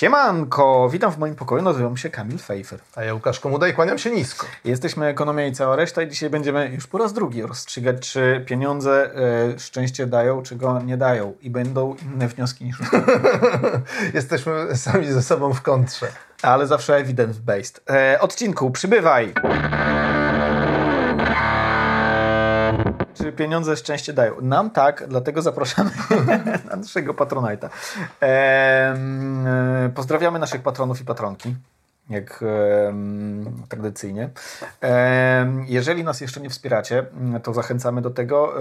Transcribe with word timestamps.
Siemanko, 0.00 0.88
witam 0.92 1.12
w 1.12 1.18
moim 1.18 1.34
pokoju, 1.34 1.62
nazywam 1.62 1.96
się 1.96 2.10
Kamil 2.10 2.38
Fejfer. 2.38 2.80
A 2.96 3.04
ja 3.04 3.14
Łukasz 3.14 3.40
Komuda 3.40 3.68
i 3.68 3.74
kłaniam 3.74 3.98
się 3.98 4.10
nisko. 4.10 4.46
Jesteśmy 4.64 5.06
Ekonomia 5.06 5.46
i 5.46 5.52
cała 5.52 5.76
reszta 5.76 6.02
i 6.02 6.08
dzisiaj 6.08 6.30
będziemy 6.30 6.70
już 6.74 6.86
po 6.86 6.98
raz 6.98 7.12
drugi 7.12 7.42
rozstrzygać, 7.42 8.10
czy 8.10 8.44
pieniądze 8.46 9.14
e, 9.14 9.58
szczęście 9.58 10.06
dają, 10.06 10.42
czy 10.42 10.56
go 10.56 10.82
nie 10.82 10.96
dają. 10.96 11.34
I 11.40 11.50
będą 11.50 11.96
inne 12.02 12.28
wnioski 12.28 12.64
niż 12.64 12.78
Jesteśmy 14.14 14.76
sami 14.76 15.06
ze 15.06 15.22
sobą 15.22 15.52
w 15.52 15.62
kontrze. 15.62 16.06
Ale 16.42 16.66
zawsze 16.66 17.04
evidence-based. 17.04 17.80
E, 17.90 18.20
odcinku, 18.20 18.70
przybywaj! 18.70 19.34
Czy 23.20 23.32
pieniądze 23.32 23.76
szczęście 23.76 24.12
dają? 24.12 24.40
Nam 24.40 24.70
tak, 24.70 25.04
dlatego 25.08 25.42
zapraszamy 25.42 25.90
na 26.70 26.76
naszego 26.76 27.14
patronajta. 27.14 27.70
E, 28.22 29.90
pozdrawiamy 29.94 30.38
naszych 30.38 30.62
patronów 30.62 31.00
i 31.00 31.04
patronki 31.04 31.54
jak 32.10 32.42
e, 32.42 32.94
tradycyjnie. 33.68 34.30
E, 34.82 35.64
jeżeli 35.66 36.04
nas 36.04 36.20
jeszcze 36.20 36.40
nie 36.40 36.50
wspieracie, 36.50 37.06
to 37.42 37.54
zachęcamy 37.54 38.02
do 38.02 38.10
tego. 38.10 38.54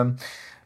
E, 0.00 0.14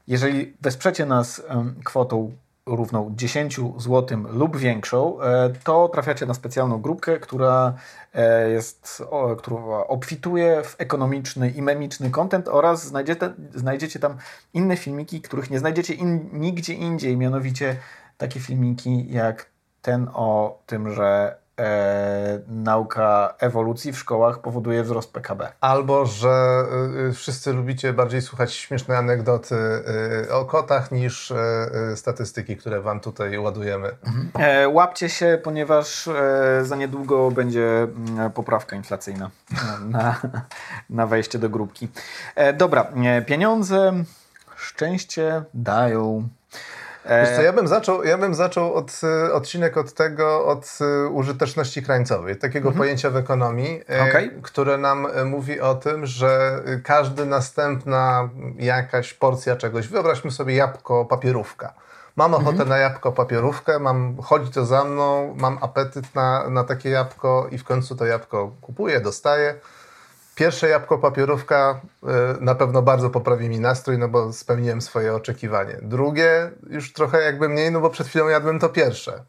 jeżeli 0.08 0.56
wesprzecie 0.60 1.06
nas 1.06 1.42
kwotą 1.84 2.32
równą 2.76 3.12
10 3.16 3.60
zł 3.78 4.18
lub 4.32 4.56
większą, 4.56 5.22
e, 5.22 5.50
to 5.64 5.88
trafiacie 5.88 6.26
na 6.26 6.34
specjalną 6.34 6.80
grupkę, 6.80 7.18
która 7.18 7.74
e, 8.14 8.50
jest, 8.50 9.02
która 9.38 9.86
obfituje 9.86 10.62
w 10.64 10.76
ekonomiczny 10.78 11.50
i 11.50 11.62
memiczny 11.62 12.10
content 12.10 12.48
oraz 12.48 12.86
znajdziecie, 12.86 13.32
znajdziecie 13.54 13.98
tam 13.98 14.16
inne 14.54 14.76
filmiki, 14.76 15.20
których 15.20 15.50
nie 15.50 15.58
znajdziecie 15.58 15.94
in, 15.94 16.28
nigdzie 16.32 16.74
indziej, 16.74 17.16
mianowicie 17.16 17.76
takie 18.18 18.40
filmiki 18.40 19.12
jak 19.12 19.46
ten 19.82 20.08
o 20.14 20.58
tym, 20.66 20.94
że 20.94 21.36
e, 21.58 22.40
nauka 22.48 23.34
ewolucji 23.38 23.92
w 23.92 23.98
szkołach 23.98 24.38
powoduje 24.38 24.82
wzrost 24.82 25.12
PKB. 25.12 25.52
Albo, 25.60 26.06
że 26.06 26.64
y, 27.08 27.12
wszyscy 27.12 27.52
lubicie 27.52 27.92
bardziej 27.92 28.22
słuchać 28.22 28.52
śmieszne 28.54 28.98
anegdoty 28.98 29.54
y, 30.24 30.34
o 30.34 30.44
kotach 30.44 30.92
niż 30.92 31.30
y, 31.30 31.36
statystyki, 31.96 32.56
które 32.56 32.80
wam 32.80 33.00
tutaj 33.00 33.38
ładujemy. 33.38 33.88
Mhm. 34.06 34.30
E, 34.34 34.68
łapcie 34.68 35.08
się, 35.08 35.40
ponieważ 35.44 36.08
e, 36.08 36.64
za 36.64 36.76
niedługo 36.76 37.30
będzie 37.30 37.82
mm, 37.82 38.30
poprawka 38.32 38.76
inflacyjna 38.76 39.30
na, 39.90 40.20
na 40.90 41.06
wejście 41.06 41.38
do 41.38 41.48
grupki. 41.48 41.88
Dobra, 42.54 42.92
pieniądze, 43.26 43.92
szczęście 44.56 45.42
dają 45.54 46.28
Wiesz 47.08 47.36
co, 47.36 47.42
ja 47.42 47.52
bym 47.52 47.68
zaczął, 47.68 48.04
ja 48.04 48.18
bym 48.18 48.34
zaczął 48.34 48.74
od, 48.74 49.00
e, 49.28 49.32
odcinek 49.32 49.76
od 49.76 49.92
tego, 49.92 50.46
od 50.46 50.78
e, 50.80 51.08
użyteczności 51.08 51.82
krańcowej, 51.82 52.36
takiego 52.36 52.68
mhm. 52.68 52.78
pojęcia 52.78 53.10
w 53.10 53.16
ekonomii, 53.16 53.82
e, 53.90 54.02
okay. 54.02 54.30
które 54.42 54.78
nam 54.78 55.06
mówi 55.24 55.60
o 55.60 55.74
tym, 55.74 56.06
że 56.06 56.62
każdy 56.84 57.26
następna 57.26 58.28
jakaś 58.58 59.14
porcja 59.14 59.56
czegoś, 59.56 59.88
wyobraźmy 59.88 60.30
sobie 60.30 60.54
jabłko, 60.54 61.04
papierówka. 61.04 61.74
Mam 62.16 62.34
ochotę 62.34 62.50
mhm. 62.50 62.68
na 62.68 62.78
jabłko, 62.78 63.12
papierówkę, 63.12 63.78
mam, 63.78 64.16
chodzi 64.22 64.52
to 64.52 64.64
za 64.64 64.84
mną, 64.84 65.34
mam 65.36 65.58
apetyt 65.60 66.14
na, 66.14 66.50
na 66.50 66.64
takie 66.64 66.90
jabłko 66.90 67.48
i 67.50 67.58
w 67.58 67.64
końcu 67.64 67.96
to 67.96 68.06
jabłko 68.06 68.52
kupuję, 68.60 69.00
dostaję 69.00 69.54
Pierwsze 70.38 70.68
jabłko 70.68 70.98
papierówka 70.98 71.80
y, 72.02 72.06
na 72.40 72.54
pewno 72.54 72.82
bardzo 72.82 73.10
poprawi 73.10 73.48
mi 73.48 73.60
nastrój, 73.60 73.98
no 73.98 74.08
bo 74.08 74.32
spełniłem 74.32 74.82
swoje 74.82 75.14
oczekiwanie. 75.14 75.78
Drugie 75.82 76.50
już 76.70 76.92
trochę 76.92 77.22
jakby 77.22 77.48
mniej, 77.48 77.72
no 77.72 77.80
bo 77.80 77.90
przed 77.90 78.06
chwilą 78.06 78.28
jadłem 78.28 78.58
to 78.58 78.68
pierwsze. 78.68 79.22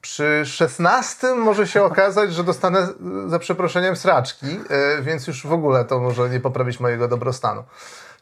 Przy 0.00 0.42
szesnastym 0.46 1.38
może 1.38 1.66
się 1.66 1.82
okazać, 1.82 2.34
że 2.34 2.44
dostanę 2.44 2.88
y, 3.26 3.30
za 3.30 3.38
przeproszeniem 3.38 3.96
sraczki, 3.96 4.46
y, 4.98 5.02
więc 5.02 5.26
już 5.26 5.46
w 5.46 5.52
ogóle 5.52 5.84
to 5.84 6.00
może 6.00 6.30
nie 6.30 6.40
poprawić 6.40 6.80
mojego 6.80 7.08
dobrostanu. 7.08 7.64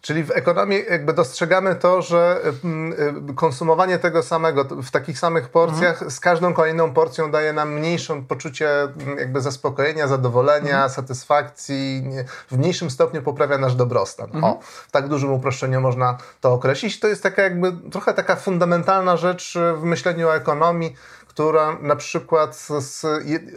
Czyli 0.05 0.25
w 0.25 0.31
ekonomii 0.31 0.85
jakby 0.91 1.13
dostrzegamy 1.13 1.75
to, 1.75 2.03
że 2.03 2.41
mm, 2.65 2.93
y, 3.31 3.35
konsumowanie 3.35 3.99
tego 3.99 4.23
samego 4.23 4.65
w 4.65 4.91
takich 4.91 5.19
samych 5.19 5.49
porcjach 5.49 5.93
mhm. 5.93 6.11
z 6.11 6.21
każdą 6.21 6.55
kolejną 6.55 6.93
porcją 6.93 7.31
daje 7.31 7.53
nam 7.53 7.73
mniejsze 7.73 8.23
poczucie 8.29 8.83
mm, 8.83 9.19
jakby 9.19 9.41
zaspokojenia, 9.41 10.09
zadowolenia, 10.09 10.75
mhm. 10.75 10.91
satysfakcji, 10.91 12.05
w 12.51 12.57
mniejszym 12.57 12.91
stopniu 12.91 13.23
poprawia 13.23 13.59
nasz 13.59 13.75
dobrostan. 13.75 14.27
Mhm. 14.27 14.45
O, 14.45 14.61
w 14.63 14.91
tak 14.91 15.09
dużym 15.09 15.33
uproszczeniu 15.33 15.81
można 15.81 16.19
to 16.41 16.53
określić. 16.53 17.01
To 17.01 17.09
jest 17.09 17.23
taka 17.23 17.43
jakby 17.43 17.73
trochę 17.91 18.15
taka 18.15 18.37
fundamentalna 18.37 19.17
rzecz 19.17 19.59
w 19.77 19.83
myśleniu 19.83 20.29
o 20.29 20.37
ekonomii, 20.37 20.97
która 21.35 21.79
na 21.83 21.97
przykład 21.97 22.57
z, 22.57 23.07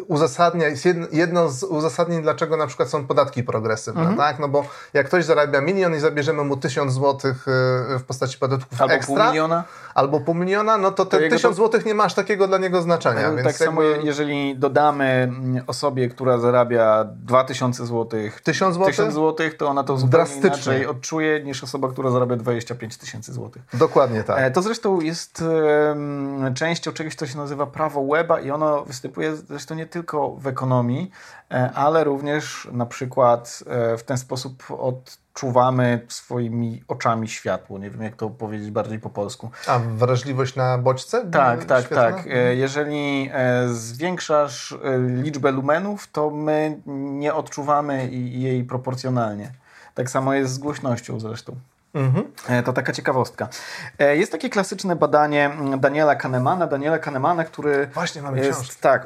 uzasadnia, 0.07 0.67
jest 0.67 0.85
jedno 1.11 1.49
z 1.49 1.63
uzasadnień, 1.63 2.21
dlaczego 2.21 2.57
na 2.57 2.67
przykład 2.67 2.89
są 2.89 3.07
podatki 3.07 3.43
progresywne, 3.43 4.01
mhm. 4.01 4.17
tak? 4.17 4.39
No 4.39 4.47
bo 4.47 4.65
jak 4.93 5.07
ktoś 5.07 5.25
zarabia 5.25 5.61
milion 5.61 5.95
i 5.95 5.99
zabierzemy 5.99 6.43
mu 6.43 6.57
tysiąc 6.57 6.93
złotych 6.93 7.47
y, 7.95 7.99
w 7.99 8.03
postaci 8.07 8.37
podatków 8.37 8.81
albo 8.81 8.93
ekstra, 8.93 9.15
pół 9.15 9.25
miliona? 9.25 9.63
albo 9.93 10.19
pół 10.19 10.35
miliona, 10.35 10.77
no 10.77 10.91
to 10.91 11.05
te 11.05 11.17
tysiąc 11.17 11.41
to... 11.41 11.53
złotych 11.53 11.85
nie 11.85 11.93
masz 11.95 12.13
takiego 12.13 12.47
dla 12.47 12.57
niego 12.57 12.81
znaczenia. 12.81 13.21
Tak 13.21 13.43
więc 13.43 13.57
samo 13.57 13.81
jeżeli 13.81 14.57
dodamy 14.57 15.05
mm, 15.05 15.63
osobie, 15.67 16.09
która 16.09 16.37
zarabia 16.37 17.03
dwa 17.03 17.43
tysiące 17.43 17.85
złotych, 17.85 18.41
tysiąc 18.41 18.75
złotych, 19.13 19.57
to 19.57 19.67
ona 19.67 19.83
to 19.83 19.97
zupełnie 19.97 20.11
Drastycznie. 20.11 20.49
inaczej 20.73 20.87
odczuje 20.87 21.43
niż 21.43 21.63
osoba, 21.63 21.87
która 21.87 22.09
zarabia 22.09 22.35
25 22.35 22.97
tysięcy 22.97 23.33
złotych. 23.33 23.61
Dokładnie 23.73 24.23
tak. 24.23 24.37
E, 24.39 24.51
to 24.51 24.61
zresztą 24.61 25.01
jest 25.01 25.43
częścią 26.55 26.91
czegoś, 26.91 27.15
co 27.15 27.27
się 27.27 27.37
nazywa 27.37 27.66
prawo 27.67 28.07
Weba 28.07 28.39
i 28.39 28.51
ono 28.51 28.85
występuje 28.85 29.35
zresztą 29.35 29.75
nie 29.75 29.85
tylko 29.85 30.29
w 30.29 30.47
ekonomii, 30.47 31.11
e, 31.51 31.71
ale 31.71 32.03
również 32.03 32.67
na 32.71 32.85
przykład 32.85 33.63
e, 33.67 33.97
w 33.97 34.03
ten 34.03 34.17
sposób 34.17 34.63
odczuwamy 34.69 36.05
swoimi 36.07 36.83
oczami 36.87 37.27
światło. 37.27 37.79
Nie 37.79 37.89
wiem, 37.89 38.01
jak 38.01 38.15
to 38.15 38.29
powiedzieć 38.29 38.71
bardziej 38.71 38.99
po 38.99 39.09
polsku. 39.09 39.49
A 39.67 39.79
wrażliwość 39.79 40.55
na 40.55 40.77
bodźce? 40.77 41.25
Tak, 41.31 41.65
tak, 41.65 41.85
świetna? 41.85 42.03
tak. 42.03 42.17
Mhm. 42.17 42.57
Jeżeli 42.57 43.31
zwiększasz 43.67 44.77
liczbę 45.07 45.51
lumenów, 45.51 46.07
to 46.11 46.29
my 46.29 46.81
nie 46.85 47.33
odczuwamy 47.33 48.09
jej 48.11 48.63
proporcjonalnie. 48.63 49.51
Tak 49.93 50.09
samo 50.09 50.33
jest 50.33 50.53
z 50.53 50.57
głośnością 50.57 51.19
zresztą. 51.19 51.55
Mhm. 51.97 52.23
E, 52.49 52.63
to 52.63 52.73
taka 52.73 52.93
ciekawostka. 52.93 53.47
E, 53.99 54.17
jest 54.17 54.31
takie 54.31 54.49
klasyczne 54.49 54.95
badanie 54.95 55.45
mm, 55.45 55.79
Daniela 55.79 56.15
Kahnemana. 56.15 56.67
Daniela 56.67 56.99
Kahnemana, 56.99 57.43
który. 57.43 57.87
Właśnie 57.87 58.21
mamy 58.21 58.37
jest, 58.37 58.59
książkę. 58.59 58.75
Tak. 58.81 59.05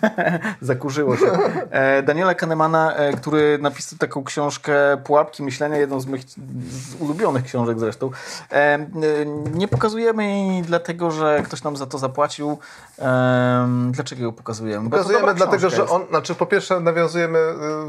Zakurzyło 0.60 1.16
się. 1.16 1.26
E, 1.70 2.02
Daniela 2.02 2.34
Kahnemana, 2.34 2.94
który 3.16 3.58
napisał 3.58 3.98
taką 3.98 4.24
książkę 4.24 4.96
Pułapki 5.04 5.42
myślenia, 5.42 5.76
jedną 5.76 6.00
z 6.00 6.06
moich 6.06 6.24
z 6.68 6.94
ulubionych 7.00 7.44
książek 7.44 7.80
zresztą. 7.80 8.10
Nie 9.54 9.68
pokazujemy 9.68 10.24
jej 10.24 10.62
dlatego, 10.62 11.10
że 11.10 11.42
ktoś 11.44 11.62
nam 11.62 11.76
za 11.76 11.86
to 11.86 11.98
zapłacił. 11.98 12.58
Dlaczego 13.90 14.22
ją 14.22 14.32
pokazujemy? 14.32 14.90
Pokazujemy 14.90 15.34
dlatego, 15.34 15.70
że 15.70 15.88
on, 15.88 16.02
znaczy 16.08 16.34
po 16.34 16.46
pierwsze 16.46 16.80
nawiązujemy 16.80 17.38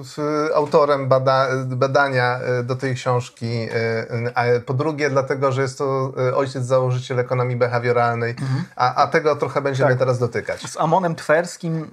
z 0.03 0.19
autorem 0.55 1.07
bada, 1.07 1.47
badania 1.65 2.39
do 2.63 2.75
tej 2.75 2.95
książki 2.95 3.47
E, 3.77 4.31
a 4.35 4.43
po 4.65 4.73
drugie 4.73 5.09
dlatego, 5.09 5.51
że 5.51 5.61
jest 5.61 5.77
to 5.77 6.13
e, 6.29 6.35
ojciec 6.35 6.65
założyciel 6.65 7.19
ekonomii 7.19 7.55
behawioralnej, 7.55 8.31
mhm. 8.31 8.63
a, 8.75 8.95
a, 8.95 9.07
tego 9.07 9.35
trochę 9.35 9.61
będziemy 9.61 9.89
tak. 9.89 9.99
teraz 9.99 10.19
dotykać. 10.19 10.61
Z 10.61 10.77
Amonem 10.77 11.15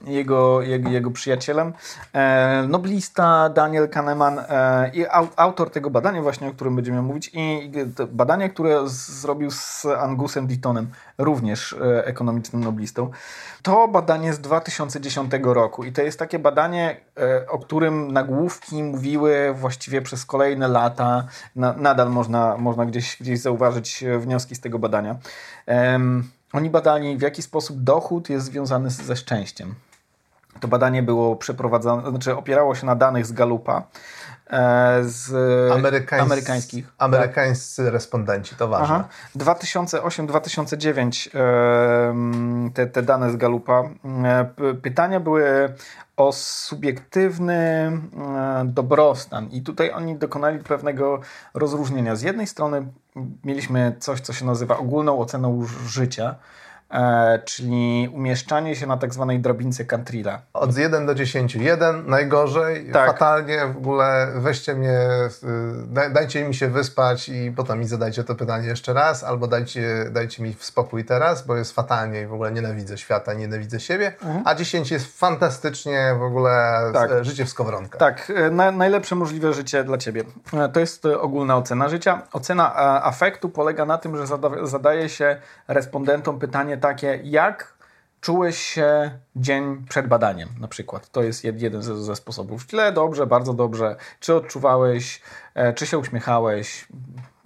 Jego, 0.07 0.63
jego, 0.63 0.91
jego 0.91 1.11
przyjacielem, 1.11 1.73
e, 2.13 2.65
noblista 2.69 3.49
Daniel 3.49 3.89
Kahneman 3.89 4.39
e, 4.39 4.91
i 4.95 5.07
au, 5.07 5.29
autor 5.37 5.71
tego 5.71 5.91
badania 5.91 6.23
właśnie, 6.23 6.49
o 6.49 6.53
którym 6.53 6.77
będziemy 6.77 7.03
mówić 7.03 7.31
i 7.35 7.73
badanie, 8.09 8.51
które 8.51 8.81
zrobił 8.87 9.51
z 9.51 9.87
Angusem 9.87 10.47
Dittonem, 10.47 10.91
również 11.19 11.73
e, 11.73 12.07
ekonomicznym 12.07 12.65
noblistą. 12.65 13.11
To 13.63 13.89
badanie 13.89 14.33
z 14.33 14.41
2010 14.41 15.33
roku 15.43 15.85
i 15.85 15.93
to 15.93 16.03
jest 16.03 16.19
takie 16.19 16.39
badanie, 16.39 16.97
o 17.49 17.59
którym 17.59 18.13
nagłówki 18.13 18.83
mówiły 18.83 19.55
właściwie 19.55 20.03
przez 20.03 20.27
kolejne 20.27 20.69
lata. 20.69 21.27
Na, 21.57 21.73
nadal 21.73 22.11
można, 22.11 22.57
można 22.57 22.87
gdzieś, 22.87 23.17
gdzieś 23.21 23.41
zauważyć 23.41 24.05
wnioski 24.19 24.55
z 24.55 24.61
tego 24.61 24.79
badania. 24.79 25.17
Oni 26.55 26.71
badali, 26.71 27.17
w 27.17 27.23
jaki 27.23 27.43
sposób 27.43 27.83
dochód 27.83 28.31
jest 28.31 28.47
związany 28.47 28.91
ze 28.91 29.17
szczęściem. 29.17 29.75
To 30.61 30.69
badanie 30.69 31.03
było 31.03 31.37
przeprowadzone, 31.37 32.11
znaczy 32.11 32.37
opierało 32.37 32.75
się 32.75 32.87
na 32.87 32.95
danych 32.97 33.27
z 33.27 33.33
Galupa. 33.33 33.83
E, 34.51 34.99
z 35.05 35.33
Amerykańs... 35.73 36.23
amerykańskich. 36.23 36.93
Amerykańscy 36.99 37.85
tak. 37.85 37.93
respondenci, 37.93 38.57
to 38.57 38.69
ważne. 38.69 39.05
2008-2009 39.37 41.31
te, 42.75 42.87
te 42.87 43.03
dane 43.03 43.31
z 43.31 43.37
Galupa. 43.37 43.83
E, 44.25 44.47
pytania 44.83 45.21
były 45.21 45.75
o 46.17 46.33
subiektywny 46.33 47.55
e, 47.55 48.01
dobrostan 48.65 49.49
i 49.49 49.63
tutaj 49.63 49.91
oni 49.91 50.17
dokonali 50.17 50.59
pewnego 50.59 51.21
rozróżnienia. 51.55 52.17
Z 52.17 52.23
jednej 52.23 52.47
strony 52.47 52.87
mieliśmy 53.45 53.97
coś, 54.01 54.21
co 54.21 54.33
się 54.33 54.45
nazywa 54.45 54.79
ogólną 54.79 55.19
oceną 55.19 55.65
życia, 55.87 56.35
czyli 57.45 58.09
umieszczanie 58.13 58.77
się 58.77 58.87
na 58.87 58.97
tak 58.97 59.15
zwanej 59.15 59.41
drabince 59.41 59.85
Cantrilla. 59.85 60.41
Od 60.53 60.79
1 60.79 61.07
do 61.07 61.15
10. 61.15 61.55
1 61.55 62.07
najgorzej, 62.07 62.91
tak. 62.93 63.07
fatalnie, 63.07 63.67
w 63.67 63.77
ogóle 63.77 64.29
weźcie 64.35 64.75
mnie, 64.75 64.99
y, 66.07 66.11
dajcie 66.11 66.49
mi 66.49 66.55
się 66.55 66.69
wyspać 66.69 67.29
i 67.29 67.53
potem 67.57 67.79
mi 67.79 67.87
zadajcie 67.87 68.25
to 68.25 68.35
pytanie 68.35 68.69
jeszcze 68.69 68.93
raz, 68.93 69.25
albo 69.25 69.47
dajcie, 69.47 70.07
dajcie 70.11 70.43
mi 70.43 70.55
spokój 70.59 71.05
teraz, 71.05 71.47
bo 71.47 71.57
jest 71.57 71.73
fatalnie 71.73 72.21
i 72.21 72.27
w 72.27 72.33
ogóle 72.33 72.53
nienawidzę 72.53 72.99
świata, 72.99 73.35
nienawidzę 73.35 73.81
siebie, 73.81 74.07
mhm. 74.07 74.43
a 74.47 74.55
10 74.55 74.91
jest 74.91 75.19
fantastycznie, 75.19 76.15
w 76.19 76.23
ogóle 76.23 76.83
tak. 76.93 77.25
życie 77.25 77.45
w 77.45 77.49
skowronkach. 77.49 77.99
Tak, 77.99 78.33
e, 78.37 78.51
na, 78.51 78.71
najlepsze 78.71 79.15
możliwe 79.15 79.53
życie 79.53 79.85
dla 79.85 79.99
Ciebie. 79.99 80.25
E, 80.53 80.69
to 80.69 80.81
jest 80.81 81.07
ogólna 81.07 81.57
ocena 81.57 81.89
życia. 81.89 82.23
Ocena 82.33 82.75
afektu 83.05 83.49
polega 83.49 83.85
na 83.85 83.99
tym, 83.99 84.17
że 84.17 84.27
zada, 84.27 84.51
zadaje 84.63 85.09
się 85.09 85.37
respondentom 85.69 86.39
pytanie 86.39 86.77
takie, 86.85 87.21
jak 87.25 87.75
czułeś 88.21 88.59
się 88.59 89.19
dzień 89.37 89.85
przed 89.89 90.07
badaniem 90.07 90.49
na 90.61 90.69
przykład. 90.69 91.11
To 91.11 91.23
jest 91.23 91.45
jeden 91.45 91.83
ze, 91.83 92.05
ze 92.05 92.17
sposobów. 92.17 92.67
Źle, 92.71 92.93
dobrze, 92.93 93.27
bardzo 93.27 93.55
dobrze. 93.55 93.97
Czy 94.21 94.35
odczuwałeś, 94.35 95.23
e, 95.55 95.73
czy 95.73 95.87
się 95.87 95.99
uśmiechałeś, 95.99 96.89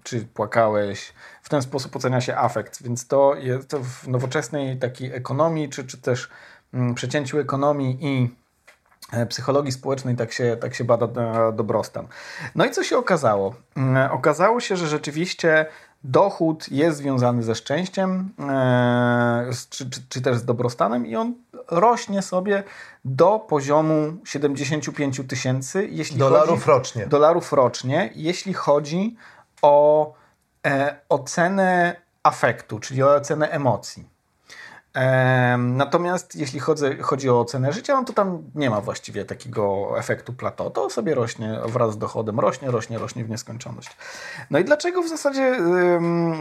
czy 0.02 0.20
płakałeś. 0.20 1.12
W 1.42 1.48
ten 1.48 1.62
sposób 1.62 1.96
ocenia 1.96 2.20
się 2.20 2.36
afekt, 2.36 2.82
więc 2.82 3.06
to 3.06 3.34
jest 3.34 3.74
w 3.76 4.08
nowoczesnej 4.08 4.78
takiej 4.78 5.14
ekonomii, 5.14 5.68
czy, 5.68 5.86
czy 5.86 5.98
też 5.98 6.28
mm, 6.74 6.94
przecięciu 6.94 7.38
ekonomii 7.38 7.98
i 8.00 8.36
e, 9.12 9.26
psychologii 9.26 9.72
społecznej 9.72 10.16
tak 10.16 10.32
się, 10.32 10.56
tak 10.60 10.74
się 10.74 10.84
bada 10.84 11.06
e, 11.06 11.52
dobrostan. 11.52 12.08
No 12.54 12.66
i 12.66 12.70
co 12.70 12.84
się 12.84 12.98
okazało? 12.98 13.54
Mm, 13.76 14.12
okazało 14.12 14.60
się, 14.60 14.76
że 14.76 14.86
rzeczywiście 14.86 15.66
dochód 16.04 16.68
jest 16.68 16.98
związany 16.98 17.42
ze 17.42 17.54
szczęściem, 17.54 18.30
e, 18.48 19.50
czy, 19.70 19.90
czy, 19.90 20.00
czy, 20.08 20.22
też 20.22 20.36
z 20.36 20.44
dobrostanem 20.44 21.06
i 21.06 21.16
on 21.16 21.34
rośnie 21.68 22.22
sobie 22.22 22.62
do 23.04 23.38
poziomu 23.38 24.16
75 24.24 25.20
tysięcy 25.28 25.88
dolarów 26.14 26.58
chodzi, 26.58 26.66
rocznie. 26.66 27.06
Dolarów 27.06 27.52
rocznie, 27.52 28.10
jeśli 28.14 28.54
chodzi 28.54 29.16
o 29.62 30.12
e, 30.66 30.96
ocenę 31.08 31.96
afektu, 32.22 32.78
czyli 32.78 33.02
o 33.02 33.14
ocenę 33.14 33.50
emocji. 33.50 34.17
Natomiast 35.58 36.36
jeśli 36.36 36.60
chodzi, 36.60 36.84
chodzi 37.00 37.30
o 37.30 37.40
ocenę 37.40 37.72
życia, 37.72 37.94
no 37.94 38.04
to 38.04 38.12
tam 38.12 38.42
nie 38.54 38.70
ma 38.70 38.80
właściwie 38.80 39.24
takiego 39.24 39.92
efektu 39.98 40.32
plateau. 40.32 40.70
To 40.70 40.90
sobie 40.90 41.14
rośnie 41.14 41.58
wraz 41.66 41.92
z 41.92 41.98
dochodem, 41.98 42.40
rośnie, 42.40 42.70
rośnie, 42.70 42.98
rośnie 42.98 43.24
w 43.24 43.30
nieskończoność. 43.30 43.96
No 44.50 44.58
i 44.58 44.64
dlaczego 44.64 45.02
w 45.02 45.08
zasadzie 45.08 45.56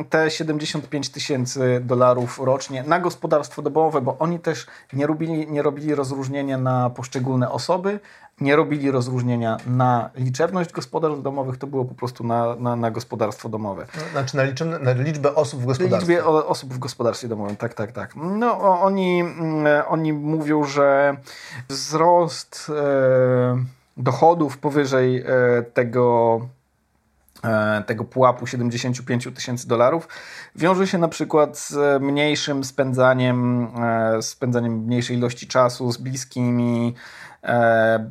te 0.09 0.31
75 0.31 1.09
tysięcy 1.09 1.81
dolarów 1.83 2.39
rocznie 2.39 2.83
na 2.83 2.99
gospodarstwo 2.99 3.61
domowe, 3.61 4.01
bo 4.01 4.17
oni 4.19 4.39
też 4.39 4.67
nie 4.93 5.07
robili, 5.07 5.51
nie 5.51 5.61
robili 5.61 5.95
rozróżnienia 5.95 6.57
na 6.57 6.89
poszczególne 6.89 7.51
osoby, 7.51 7.99
nie 8.41 8.55
robili 8.55 8.91
rozróżnienia 8.91 9.57
na 9.67 10.09
liczebność 10.15 10.71
gospodarstw 10.71 11.23
domowych, 11.23 11.57
to 11.57 11.67
było 11.67 11.85
po 11.85 11.95
prostu 11.95 12.23
na, 12.23 12.55
na, 12.55 12.75
na 12.75 12.91
gospodarstwo 12.91 13.49
domowe. 13.49 13.85
Znaczy 14.11 14.37
na, 14.37 14.43
liczbę, 14.43 14.65
na 14.79 14.91
liczbę 14.91 15.35
osób 15.35 15.61
w 15.61 15.65
gospodarstwie. 15.65 16.13
Liczbę 16.13 16.25
osób 16.25 16.73
w 16.73 16.79
gospodarstwie 16.79 17.27
domowym, 17.27 17.55
tak, 17.55 17.73
tak, 17.73 17.91
tak. 17.91 18.13
No 18.15 18.81
oni, 18.81 19.21
mm, 19.21 19.83
oni 19.87 20.13
mówią, 20.13 20.63
że 20.63 21.17
wzrost 21.69 22.71
e, 22.75 23.63
dochodów 23.97 24.57
powyżej 24.57 25.17
e, 25.17 25.25
tego 25.73 26.41
tego 27.85 28.03
pułapu 28.03 28.47
75 28.47 29.27
tysięcy 29.35 29.67
dolarów 29.67 30.07
wiąże 30.55 30.87
się 30.87 30.97
na 30.97 31.07
przykład 31.07 31.57
z 31.57 32.01
mniejszym 32.01 32.63
spędzaniem, 32.63 33.67
e, 33.83 34.21
spędzaniem 34.21 34.73
mniejszej 34.73 35.17
ilości 35.17 35.47
czasu 35.47 35.91
z 35.91 35.97
bliskimi, 35.97 36.95
E, 37.43 38.09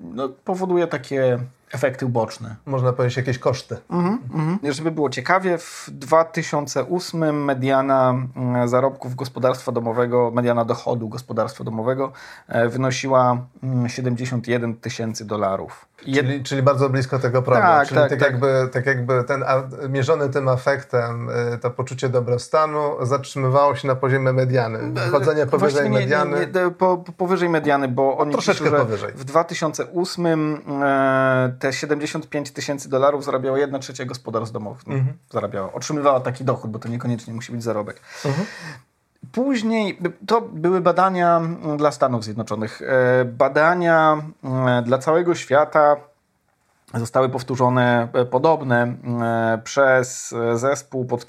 no, 0.00 0.28
powoduje 0.28 0.86
takie 0.86 1.38
efekty 1.74 2.06
uboczne. 2.06 2.56
Można 2.66 2.92
powiedzieć 2.92 3.16
jakieś 3.16 3.38
koszty. 3.38 3.76
Mhm, 3.90 4.18
mhm. 4.34 4.72
Żeby 4.72 4.90
było 4.90 5.10
ciekawie, 5.10 5.58
w 5.58 5.86
2008 5.92 7.44
mediana 7.44 8.14
mm, 8.36 8.68
zarobków 8.68 9.14
gospodarstwa 9.14 9.72
domowego, 9.72 10.30
mediana 10.30 10.64
dochodu 10.64 11.08
gospodarstwa 11.08 11.64
domowego 11.64 12.12
e, 12.48 12.68
wynosiła 12.68 13.46
71 13.86 14.64
mm, 14.64 14.80
tysięcy 14.80 15.24
dolarów. 15.24 15.86
Czyli, 16.04 16.42
czyli 16.42 16.62
bardzo 16.62 16.90
blisko 16.90 17.18
tego 17.18 17.42
progu. 17.42 17.62
Tak, 17.62 17.88
czyli 17.88 18.00
tak, 18.00 18.10
tak, 18.10 18.18
tak, 18.18 18.30
Jakby, 18.30 18.68
tak 18.72 18.86
jakby 18.86 19.24
ten 19.24 19.42
a, 19.42 19.62
mierzony 19.88 20.28
tym 20.28 20.48
afektem, 20.48 21.28
y, 21.54 21.58
to 21.58 21.70
poczucie 21.70 22.08
dobrostanu 22.08 22.96
zatrzymywało 23.02 23.76
się 23.76 23.88
na 23.88 23.94
poziomie 23.94 24.32
mediany. 24.32 24.78
Wychodzenie 24.92 25.46
powyżej 25.46 25.90
nie, 25.90 25.98
mediany. 25.98 26.30
Nie, 26.54 26.64
nie, 26.64 26.70
po, 26.70 27.04
powyżej 27.16 27.48
mediany, 27.48 27.88
bo 27.88 28.18
oni 28.18 28.32
troszeczkę 28.32 28.64
piszą, 28.64 28.76
powyżej. 28.76 29.12
W 29.12 29.24
2008 29.24 30.60
e, 30.82 31.56
te 31.64 31.72
75 31.72 32.50
tysięcy 32.50 32.88
dolarów 32.88 33.24
zarabiało 33.24 33.56
1 33.56 33.80
trzecia 33.80 34.04
gospodarstw 34.04 34.52
domowych. 34.52 34.88
Mhm. 34.88 35.16
Zarabiała, 35.30 35.72
otrzymywała 35.72 36.20
taki 36.20 36.44
dochód, 36.44 36.70
bo 36.70 36.78
to 36.78 36.88
niekoniecznie 36.88 37.34
musi 37.34 37.52
być 37.52 37.62
zarobek. 37.62 38.00
Mhm. 38.24 38.46
Później 39.32 39.98
to 40.26 40.40
były 40.40 40.80
badania 40.80 41.40
dla 41.76 41.92
Stanów 41.92 42.24
Zjednoczonych. 42.24 42.82
E, 42.82 43.24
badania 43.24 44.22
e, 44.44 44.82
dla 44.82 44.98
całego 44.98 45.34
świata 45.34 45.96
zostały 46.94 47.28
powtórzone 47.28 48.08
e, 48.12 48.24
podobne 48.24 48.82
e, 48.82 49.60
przez 49.64 50.34
zespół 50.54 51.04
pod 51.04 51.26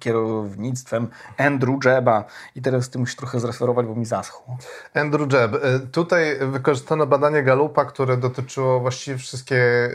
kierownictwem 0.00 1.08
Andrew 1.38 1.84
Jeba. 1.84 2.24
I 2.54 2.62
teraz 2.62 2.90
ty 2.90 2.98
musisz 2.98 3.16
trochę 3.16 3.40
zreferować, 3.40 3.86
bo 3.86 3.94
mi 3.94 4.04
zaschło. 4.04 4.56
Andrew 4.94 5.32
Jeb. 5.32 5.54
E, 5.54 5.78
tutaj 5.78 6.38
wykorzystano 6.40 7.06
badanie 7.06 7.42
Galupa, 7.42 7.84
które 7.84 8.16
dotyczyło 8.16 8.80
właściwie 8.80 9.18
wszystkie, 9.18 9.90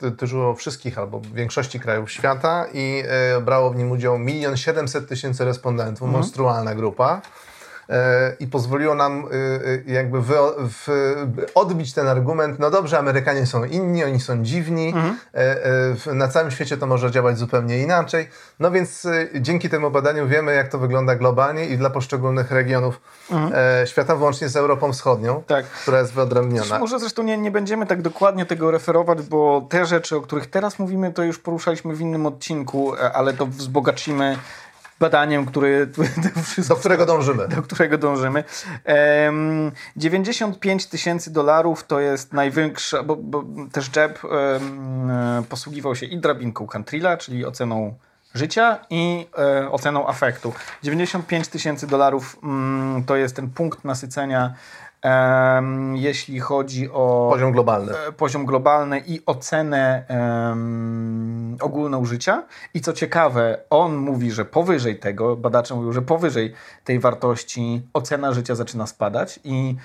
dotyczyło 0.00 0.54
wszystkich 0.54 0.98
albo 0.98 1.20
większości 1.34 1.80
krajów 1.80 2.10
świata 2.10 2.66
i 2.72 3.04
brało 3.42 3.70
w 3.70 3.76
nim 3.76 3.90
udział 3.90 4.18
1 4.18 4.56
700 4.56 5.08
tysięcy 5.08 5.44
respondentów, 5.44 6.02
mhm. 6.02 6.12
monstrualna 6.12 6.74
grupa. 6.74 7.20
E, 7.88 8.36
i 8.40 8.46
pozwoliło 8.46 8.94
nam 8.94 9.24
e, 9.24 9.90
e, 9.90 9.92
jakby 9.92 10.22
wy, 10.22 10.34
odbić 11.54 11.94
ten 11.94 12.08
argument, 12.08 12.58
no 12.58 12.70
dobrze, 12.70 12.98
Amerykanie 12.98 13.46
są 13.46 13.64
inni, 13.64 14.04
oni 14.04 14.20
są 14.20 14.42
dziwni, 14.42 14.88
mhm. 14.88 15.16
na 16.18 16.28
całym 16.28 16.50
świecie 16.50 16.76
to 16.76 16.86
może 16.86 17.10
działać 17.10 17.38
zupełnie 17.38 17.78
inaczej. 17.78 18.28
No 18.60 18.70
więc 18.70 19.06
dzięki 19.40 19.68
temu 19.68 19.90
badaniu 19.90 20.28
wiemy, 20.28 20.54
jak 20.54 20.68
to 20.68 20.78
wygląda 20.78 21.16
globalnie 21.16 21.66
i 21.66 21.78
dla 21.78 21.90
poszczególnych 21.90 22.50
regionów 22.50 23.00
mhm. 23.30 23.86
świata, 23.86 24.16
włącznie 24.16 24.48
z 24.48 24.56
Europą 24.56 24.92
Wschodnią, 24.92 25.42
tak. 25.46 25.66
która 25.66 25.98
jest 25.98 26.12
wyodrębniona. 26.12 26.78
Może 26.78 26.98
zresztą 26.98 27.22
nie, 27.22 27.38
nie 27.38 27.50
będziemy 27.50 27.86
tak 27.86 28.02
dokładnie 28.02 28.46
tego 28.46 28.70
referować, 28.70 29.22
bo 29.22 29.66
te 29.70 29.86
rzeczy, 29.86 30.16
o 30.16 30.20
których 30.20 30.46
teraz 30.46 30.78
mówimy, 30.78 31.12
to 31.12 31.22
już 31.22 31.38
poruszaliśmy 31.38 31.94
w 31.94 32.00
innym 32.00 32.26
odcinku, 32.26 32.92
ale 33.14 33.32
to 33.32 33.46
wzbogacimy 33.46 34.38
badaniem, 35.02 35.46
który, 35.46 35.86
do 36.68 36.76
którego 36.76 37.06
dążymy. 37.06 37.48
Do 37.48 37.62
którego 37.62 37.98
dążymy. 37.98 38.44
95 39.96 40.86
tysięcy 40.86 41.32
dolarów 41.32 41.84
to 41.84 42.00
jest 42.00 42.32
największa, 42.32 43.02
bo, 43.02 43.16
bo 43.16 43.44
też 43.72 43.90
Jeb 43.96 44.18
posługiwał 45.48 45.96
się 45.96 46.06
i 46.06 46.18
drabinką 46.20 46.66
Cantrilla, 46.66 47.16
czyli 47.16 47.44
oceną 47.44 47.94
życia 48.34 48.78
i 48.90 49.26
e, 49.38 49.70
oceną 49.70 50.08
afektu. 50.08 50.52
95 50.82 51.48
tysięcy 51.48 51.86
dolarów 51.86 52.38
mm, 52.42 53.04
to 53.04 53.16
jest 53.16 53.36
ten 53.36 53.50
punkt 53.50 53.84
nasycenia 53.84 54.54
jeśli 55.94 56.40
chodzi 56.40 56.90
o 56.90 57.28
poziom 57.32 57.52
globalny, 57.52 57.92
e, 58.08 58.12
poziom 58.12 58.46
globalny 58.46 59.02
i 59.06 59.20
ocenę 59.26 60.04
um, 60.08 61.56
ogólną 61.60 62.04
życia. 62.04 62.42
I 62.74 62.80
co 62.80 62.92
ciekawe, 62.92 63.58
on 63.70 63.96
mówi, 63.96 64.30
że 64.30 64.44
powyżej 64.44 64.98
tego, 64.98 65.36
badacze 65.36 65.74
mówią, 65.74 65.92
że 65.92 66.02
powyżej 66.02 66.52
tej 66.84 66.98
wartości 66.98 67.82
ocena 67.92 68.32
życia 68.32 68.54
zaczyna 68.54 68.86
spadać 68.86 69.40
i 69.44 69.76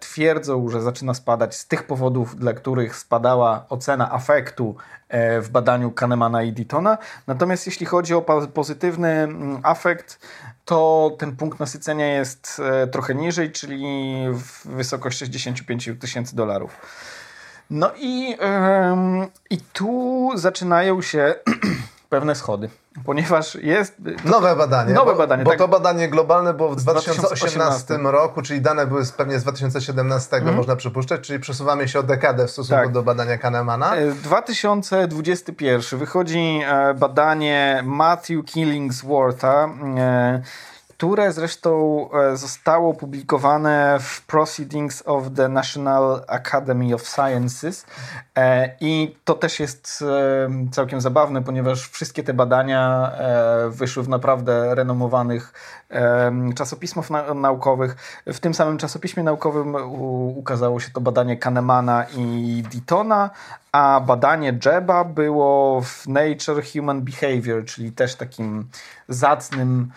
twierdzą, 0.00 0.68
że 0.68 0.82
zaczyna 0.82 1.14
spadać 1.14 1.56
z 1.56 1.66
tych 1.66 1.82
powodów, 1.82 2.36
dla 2.36 2.52
których 2.52 2.96
spadała 2.96 3.66
ocena 3.68 4.12
afektu 4.12 4.76
e, 5.08 5.40
w 5.40 5.50
badaniu 5.50 5.90
Kahnemana 5.90 6.42
i 6.42 6.52
Ditona. 6.52 6.98
Natomiast 7.26 7.66
jeśli 7.66 7.86
chodzi 7.86 8.14
o 8.14 8.22
pozytywny 8.54 9.08
mm, 9.08 9.60
afekt, 9.62 10.18
to 10.64 11.10
ten 11.18 11.36
punkt 11.36 11.60
nasycenia 11.60 12.06
jest 12.06 12.62
e, 12.64 12.86
trochę 12.86 13.14
niżej, 13.14 13.52
czyli 13.52 13.84
w 14.32 14.66
wysokości 14.66 15.18
65 15.18 15.90
tysięcy 16.00 16.36
dolarów. 16.36 16.80
No 17.70 17.90
i, 17.96 18.36
i 19.50 19.58
tu 19.58 20.30
zaczynają 20.34 21.02
się 21.02 21.34
pewne 22.08 22.34
schody, 22.34 22.70
ponieważ 23.04 23.54
jest... 23.54 23.94
Nowe 24.24 24.56
badanie. 24.56 24.94
Nowe 24.94 25.12
bo, 25.12 25.18
badanie, 25.18 25.44
Bo 25.44 25.50
tak. 25.50 25.58
to 25.58 25.68
badanie 25.68 26.08
globalne 26.08 26.54
było 26.54 26.68
w 26.68 26.76
2018, 26.76 27.22
2018 27.28 27.98
roku, 27.98 28.42
czyli 28.42 28.60
dane 28.60 28.86
były 28.86 29.02
pewnie 29.16 29.38
z 29.38 29.42
2017, 29.42 30.36
mm. 30.36 30.54
można 30.54 30.76
przypuszczać, 30.76 31.20
czyli 31.20 31.40
przesuwamy 31.40 31.88
się 31.88 31.98
o 31.98 32.02
dekadę 32.02 32.46
w 32.46 32.50
stosunku 32.50 32.84
tak. 32.84 32.92
do 32.92 33.02
badania 33.02 33.38
Kahnemana. 33.38 33.92
2021 34.22 35.98
e, 35.98 35.98
wychodzi 35.98 36.60
e, 36.66 36.94
badanie 36.94 37.82
Matthew 37.86 38.44
Killingswortha, 38.44 39.68
które 40.96 41.32
zresztą 41.32 42.08
e, 42.12 42.36
zostało 42.36 42.94
publikowane 42.94 43.98
w 44.00 44.26
Proceedings 44.26 45.02
of 45.06 45.24
the 45.36 45.48
National 45.48 46.24
Academy 46.28 46.94
of 46.94 47.08
Sciences 47.08 47.86
e, 48.36 48.76
i 48.80 49.16
to 49.24 49.34
też 49.34 49.60
jest 49.60 50.04
e, 50.08 50.70
całkiem 50.70 51.00
zabawne, 51.00 51.42
ponieważ 51.42 51.88
wszystkie 51.88 52.22
te 52.22 52.34
badania 52.34 53.12
wyszły 53.68 54.02
w 54.02 54.08
naprawdę 54.08 54.74
renomowanych 54.74 55.52
czasopismach 56.54 57.08
naukowych. 57.34 58.22
W 58.26 58.38
tym 58.40 58.54
samym 58.54 58.78
czasopiśmie 58.78 59.22
naukowym 59.22 59.76
ukazało 60.36 60.80
się 60.80 60.90
to 60.90 61.00
badanie 61.00 61.36
Kahnemana 61.36 62.06
i 62.16 62.62
Ditona, 62.70 63.30
a 63.76 64.00
badanie 64.00 64.58
Jeba 64.66 65.04
było 65.04 65.80
w 65.80 66.06
Nature 66.08 66.64
Human 66.72 67.02
Behavior, 67.02 67.64
czyli 67.64 67.92
też 67.92 68.14
takim 68.14 68.68
zacnym 69.08 69.92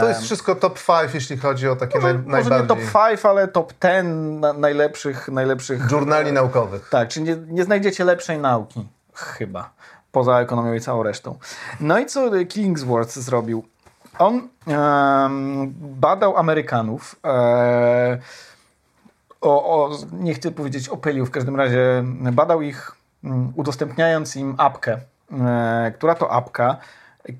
to 0.00 0.08
jest 0.08 0.22
wszystko 0.22 0.54
top 0.54 0.78
5, 0.86 1.14
jeśli 1.14 1.36
chodzi 1.36 1.68
o 1.68 1.76
takie 1.76 1.98
może, 1.98 2.14
naj, 2.14 2.22
najbardziej... 2.22 2.50
Może 2.50 2.62
nie 2.62 2.68
top 2.68 2.78
5, 2.78 3.24
ale 3.24 3.48
top 3.48 3.72
10 3.82 4.58
najlepszych... 4.58 5.28
najlepszych 5.28 5.88
Żurnali 5.90 6.32
naukowych. 6.32 6.88
Tak, 6.88 7.08
czyli 7.08 7.26
nie, 7.26 7.36
nie 7.48 7.64
znajdziecie 7.64 8.04
lepszej 8.04 8.38
nauki. 8.38 8.88
Chyba. 9.14 9.70
Poza 10.12 10.40
ekonomią 10.40 10.74
i 10.74 10.80
całą 10.80 11.02
resztą. 11.02 11.38
No 11.80 11.98
i 11.98 12.06
co 12.06 12.30
Killingsworth 12.48 13.12
zrobił? 13.12 13.64
On 14.18 14.48
badał 15.80 16.36
Amerykanów. 16.36 17.16
E, 17.24 18.18
o, 19.44 19.64
o, 19.64 19.90
nie 20.12 20.34
chcę 20.34 20.50
powiedzieć 20.50 20.88
opylił, 20.88 21.26
w 21.26 21.30
każdym 21.30 21.56
razie 21.56 22.04
badał 22.32 22.62
ich, 22.62 22.96
um, 23.24 23.52
udostępniając 23.56 24.36
im 24.36 24.54
apkę, 24.58 24.98
e, 25.32 25.92
która 25.96 26.14
to 26.14 26.32
apka 26.32 26.76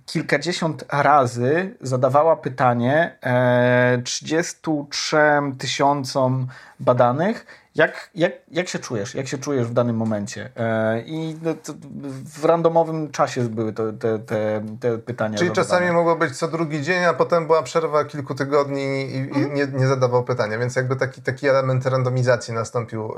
kilkadziesiąt 0.06 0.84
razy 0.92 1.76
zadawała 1.80 2.36
pytanie 2.36 3.16
e, 3.22 4.02
33 4.04 5.16
tysiącom 5.58 6.46
badanych, 6.80 7.46
jak, 7.74 8.10
jak, 8.14 8.32
jak 8.50 8.68
się 8.68 8.78
czujesz? 8.78 9.14
Jak 9.14 9.28
się 9.28 9.38
czujesz 9.38 9.66
w 9.66 9.72
danym 9.72 9.96
momencie? 9.96 10.50
E, 10.56 11.00
I 11.00 11.36
no, 11.42 11.54
w 12.24 12.44
randomowym 12.44 13.10
czasie 13.10 13.42
były 13.48 13.72
to, 13.72 13.92
te, 13.92 14.18
te, 14.18 14.62
te 14.80 14.98
pytania. 14.98 15.38
Czyli 15.38 15.50
zadane. 15.50 15.68
czasami 15.68 15.92
mogło 15.92 16.16
być 16.16 16.38
co 16.38 16.48
drugi 16.48 16.82
dzień, 16.82 17.04
a 17.04 17.14
potem 17.14 17.46
była 17.46 17.62
przerwa 17.62 18.04
kilku 18.04 18.34
tygodni 18.34 18.82
i, 18.82 19.16
i 19.16 19.44
mm. 19.44 19.54
nie, 19.54 19.66
nie, 19.66 19.86
zadawał 19.86 20.24
pytania, 20.24 20.58
więc 20.58 20.76
jakby 20.76 20.96
taki, 20.96 21.22
taki 21.22 21.48
element 21.48 21.86
randomizacji 21.86 22.54
nastąpił 22.54 23.14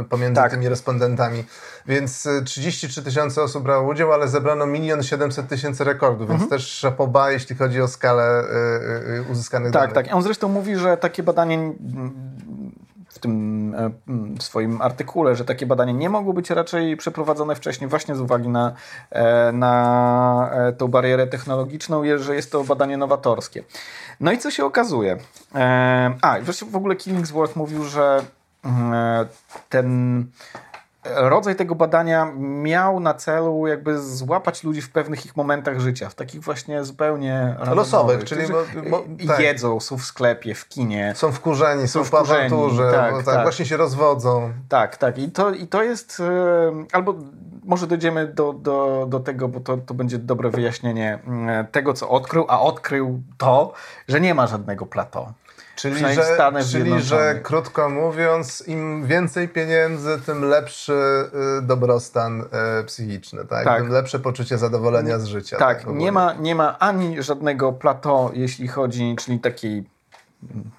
e, 0.00 0.04
pomiędzy 0.04 0.34
tak. 0.34 0.50
tymi 0.50 0.68
respondentami. 0.68 1.44
Więc 1.86 2.28
33 2.44 3.00
e, 3.00 3.04
tysiące 3.04 3.42
osób 3.42 3.64
brało 3.64 3.88
udział, 3.88 4.12
ale 4.12 4.28
zebrano 4.28 4.66
milion 4.66 5.02
700 5.02 5.48
tysięcy 5.48 5.84
rekordów, 5.84 6.28
więc 6.28 6.42
mhm. 6.42 6.50
też 6.50 6.68
szapoba, 6.68 7.30
jeśli 7.30 7.56
chodzi 7.56 7.80
o 7.80 7.88
skalę 7.88 8.44
uzyskanych 9.30 9.72
tak, 9.72 9.82
danych. 9.82 9.94
Tak, 9.94 10.06
tak. 10.06 10.14
On 10.14 10.22
zresztą 10.22 10.48
mówi, 10.48 10.76
że 10.76 10.96
takie 10.96 11.22
badanie 11.22 11.72
w 13.14 13.18
tym 13.18 13.74
e, 13.74 13.90
swoim 14.42 14.82
artykule, 14.82 15.36
że 15.36 15.44
takie 15.44 15.66
badania 15.66 15.92
nie 15.92 16.10
mogły 16.10 16.34
być 16.34 16.50
raczej 16.50 16.96
przeprowadzone 16.96 17.56
wcześniej 17.56 17.90
właśnie 17.90 18.14
z 18.14 18.20
uwagi 18.20 18.48
na, 18.48 18.72
e, 19.10 19.52
na 19.52 20.50
e, 20.52 20.72
tą 20.72 20.88
barierę 20.88 21.26
technologiczną, 21.26 22.02
że 22.16 22.34
jest 22.34 22.52
to 22.52 22.64
badanie 22.64 22.96
nowatorskie. 22.96 23.64
No 24.20 24.32
i 24.32 24.38
co 24.38 24.50
się 24.50 24.64
okazuje? 24.64 25.16
A, 26.22 26.36
wreszcie 26.42 26.66
w 26.66 26.76
ogóle 26.76 26.96
Killingsworth 26.96 27.56
mówił, 27.56 27.84
że 27.84 28.22
mm, 28.64 29.26
ten 29.68 30.26
rodzaj 31.04 31.56
tego 31.56 31.74
badania 31.74 32.32
miał 32.38 33.00
na 33.00 33.14
celu 33.14 33.66
jakby 33.66 34.02
złapać 34.02 34.64
ludzi 34.64 34.82
w 34.82 34.90
pewnych 34.90 35.26
ich 35.26 35.36
momentach 35.36 35.80
życia, 35.80 36.08
w 36.08 36.14
takich 36.14 36.40
właśnie 36.42 36.84
zupełnie 36.84 37.56
losowych, 37.74 38.24
czyli 38.24 38.42
bo, 38.48 38.64
bo, 38.90 39.04
tak. 39.26 39.40
jedzą, 39.40 39.80
są 39.80 39.98
w 39.98 40.04
sklepie, 40.04 40.54
w 40.54 40.68
kinie. 40.68 41.12
Są 41.16 41.32
wkurzeni, 41.32 41.88
są, 41.88 42.04
są 42.04 42.10
w 42.10 42.14
awanturze, 42.14 42.90
tak, 42.92 43.16
tak, 43.16 43.24
tak, 43.24 43.42
właśnie 43.42 43.66
się 43.66 43.76
rozwodzą. 43.76 44.52
Tak, 44.68 44.96
tak. 44.96 45.18
I 45.18 45.30
to, 45.30 45.50
i 45.50 45.66
to 45.66 45.82
jest 45.82 46.22
albo 46.92 47.14
może 47.64 47.86
dojdziemy 47.86 48.26
do, 48.26 48.52
do, 48.52 49.06
do 49.08 49.20
tego, 49.20 49.48
bo 49.48 49.60
to, 49.60 49.76
to 49.76 49.94
będzie 49.94 50.18
dobre 50.18 50.50
wyjaśnienie 50.50 51.18
mm, 51.26 51.66
tego, 51.66 51.94
co 51.94 52.08
odkrył, 52.08 52.44
a 52.48 52.60
odkrył 52.60 53.22
to, 53.38 53.72
że 54.08 54.20
nie 54.20 54.34
ma 54.34 54.46
żadnego 54.46 54.86
plateau. 54.86 55.26
Czyli, 55.76 56.00
że, 56.14 56.52
czyli 56.70 57.02
że 57.02 57.40
krótko 57.42 57.88
mówiąc, 57.88 58.64
im 58.66 59.06
więcej 59.06 59.48
pieniędzy, 59.48 60.20
tym 60.26 60.44
lepszy 60.44 60.92
y, 61.58 61.62
dobrostan 61.62 62.40
y, 62.40 62.84
psychiczny, 62.84 63.44
tak? 63.44 63.64
tak? 63.64 63.82
Tym 63.82 63.92
lepsze 63.92 64.18
poczucie 64.18 64.58
zadowolenia 64.58 65.18
z 65.18 65.24
życia. 65.24 65.56
Tak, 65.56 65.84
tak 65.84 65.94
nie, 65.94 66.12
ma, 66.12 66.32
nie 66.32 66.54
ma 66.54 66.78
ani 66.78 67.22
żadnego 67.22 67.72
plateau, 67.72 68.30
jeśli 68.32 68.68
chodzi, 68.68 69.16
czyli 69.18 69.40
takiej 69.40 69.93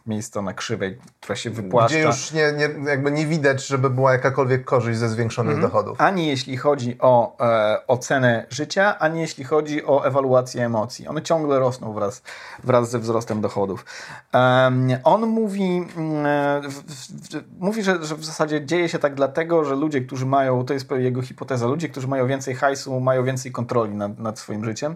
miejsca 0.05 0.41
na 0.41 0.53
krzywej, 0.53 0.98
która 1.19 1.36
się 1.36 1.50
wypłaszcza. 1.50 1.98
Gdzie 1.98 2.07
już 2.07 2.31
nie, 2.31 2.53
nie, 2.53 2.89
jakby 2.89 3.12
nie 3.12 3.25
widać, 3.25 3.67
żeby 3.67 3.89
była 3.89 4.13
jakakolwiek 4.13 4.65
korzyść 4.65 5.00
ze 5.00 5.10
zwiększonych 5.10 5.55
mhm. 5.55 5.72
dochodów. 5.72 6.01
Ani 6.01 6.27
jeśli 6.27 6.57
chodzi 6.57 6.98
o 7.00 7.38
e, 7.39 7.88
ocenę 7.88 8.45
życia, 8.50 9.00
ani 9.00 9.22
jeśli 9.22 9.43
chodzi 9.43 9.86
o 9.86 10.05
ewaluację 10.05 10.65
emocji. 10.65 11.07
One 11.07 11.22
ciągle 11.22 11.60
rosną 11.60 11.93
wraz, 11.93 12.22
wraz 12.63 12.89
ze 12.89 13.00
wzrostem 13.00 13.41
dochodów. 13.41 13.86
Um, 14.34 14.88
on 15.03 15.25
mówi, 15.25 15.88
um, 15.98 16.24
w, 16.72 16.74
w, 16.74 17.43
mówi 17.60 17.84
że, 17.84 18.05
że 18.05 18.15
w 18.15 18.25
zasadzie 18.25 18.65
dzieje 18.65 18.89
się 18.89 19.00
tak 19.00 19.15
dlatego, 19.15 19.65
że 19.65 19.75
ludzie, 19.75 20.01
którzy 20.01 20.25
mają, 20.25 20.65
to 20.65 20.74
jest 20.74 20.91
jego 20.91 21.22
hipoteza, 21.22 21.67
ludzie, 21.67 21.89
którzy 21.89 22.07
mają 22.07 22.27
więcej 22.27 22.55
hajsu, 22.55 23.00
mają 23.00 23.24
więcej 23.24 23.51
kontroli 23.51 23.95
nad, 23.95 24.19
nad 24.19 24.39
swoim 24.39 24.65
życiem 24.65 24.95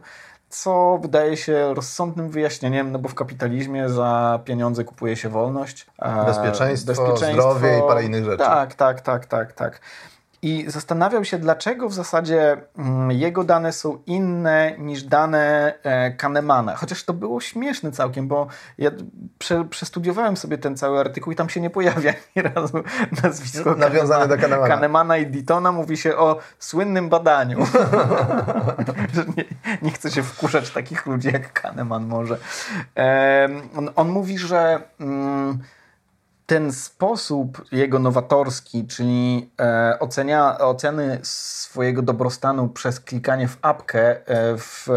co 0.50 1.00
wydaje 1.02 1.38
się 1.38 1.74
rozsądnym 1.74 2.30
wyjaśnieniem, 2.30 2.92
no 2.92 3.00
bo 3.00 3.10
w 3.10 3.16
kapitalizmie 3.16 3.90
za 3.90 4.40
pieniądze 4.46 4.84
kupuje 4.84 5.16
się 5.16 5.30
wolność. 5.30 5.86
Bezpieczeństwo, 6.26 6.88
bezpieczeństwo 6.88 7.42
zdrowie 7.42 7.80
i 7.80 7.82
parę 7.82 8.04
innych 8.04 8.26
rzeczy. 8.26 8.38
Tak, 8.38 8.76
tak, 8.76 9.02
tak, 9.02 9.26
tak, 9.26 9.54
tak. 9.54 9.82
I 10.42 10.66
zastanawiał 10.68 11.26
się, 11.26 11.38
dlaczego 11.38 11.90
w 11.90 11.94
zasadzie 11.94 12.58
mm, 12.78 13.12
jego 13.12 13.44
dane 13.44 13.74
są 13.74 14.00
inne 14.06 14.76
niż 14.78 15.04
dane 15.04 15.74
e, 15.84 16.12
Kahnemana. 16.12 16.76
Chociaż 16.76 17.04
to 17.04 17.14
było 17.14 17.42
śmieszne 17.42 17.92
całkiem, 17.92 18.28
bo 18.28 18.48
ja 18.78 18.92
prze, 19.40 19.66
przestudiowałem 19.66 20.38
sobie 20.38 20.58
ten 20.58 20.78
cały 20.78 21.00
artykuł 21.00 21.34
i 21.34 21.36
tam 21.36 21.50
się 21.50 21.62
nie 21.62 21.70
pojawia 21.70 22.14
ani 22.36 22.48
razu 22.56 22.84
nazwisko 23.24 23.76
Nawiązane 23.76 24.28
do 24.28 24.38
Kahnemana. 24.38 24.68
Kahnemana 24.68 25.18
i 25.18 25.28
Ditona 25.28 25.72
mówi 25.72 25.98
się 25.98 26.18
o 26.18 26.40
słynnym 26.60 27.10
badaniu. 27.10 27.60
nie, 29.38 29.44
nie 29.82 29.92
chce 29.92 30.12
się 30.12 30.24
wkurzać 30.24 30.70
takich 30.70 31.06
ludzi 31.06 31.28
jak 31.28 31.54
Kahneman 31.54 32.08
może. 32.08 32.38
on, 33.78 33.90
on, 33.96 34.10
mówi, 34.10 34.38
że... 34.38 34.82
Mm, 35.00 35.60
ten 36.50 36.74
sposób 36.74 37.66
jego 37.72 38.00
nowatorski, 38.00 38.88
czyli 38.88 39.50
e, 39.62 39.98
ocenia, 40.00 40.58
oceny 40.58 41.20
swojego 41.24 42.02
dobrostanu 42.02 42.68
przez 42.70 43.00
klikanie 43.00 43.48
w 43.48 43.58
apkę 43.62 44.28
e, 44.28 44.58
w, 44.58 44.88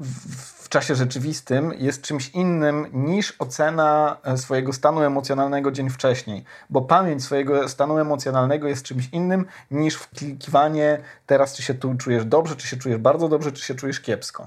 w, 0.00 0.64
w, 0.64 0.68
czasie 0.68 0.94
rzeczywistym 0.94 1.72
jest 1.78 2.02
czymś 2.02 2.28
innym 2.28 2.86
niż 2.92 3.34
ocena 3.38 4.16
e, 4.24 4.38
swojego 4.38 4.72
stanu 4.72 5.02
emocjonalnego 5.02 5.70
dzień 5.70 5.90
wcześniej. 5.90 6.44
Bo 6.70 6.82
pamięć 6.82 7.24
swojego 7.24 7.68
stanu 7.68 7.98
emocjonalnego 7.98 8.68
jest 8.68 8.84
czymś 8.84 9.08
innym 9.12 9.46
niż 9.70 9.94
wklikiwanie 9.94 10.98
teraz, 11.26 11.54
czy 11.54 11.62
się 11.62 11.74
tu 11.74 11.94
czujesz 11.94 12.24
dobrze, 12.24 12.56
czy 12.56 12.68
się 12.68 12.76
czujesz 12.76 12.98
bardzo 12.98 13.28
dobrze, 13.28 13.52
czy 13.52 13.64
się 13.64 13.74
czujesz 13.74 14.00
kiepsko. 14.00 14.46